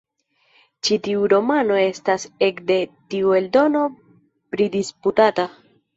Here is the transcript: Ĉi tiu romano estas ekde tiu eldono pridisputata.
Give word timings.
Ĉi 0.87 0.95
tiu 1.07 1.27
romano 1.33 1.77
estas 1.81 2.25
ekde 2.49 2.79
tiu 3.15 3.35
eldono 3.41 3.85
pridisputata. 4.57 5.47